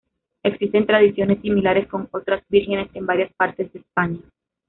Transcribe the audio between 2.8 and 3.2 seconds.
en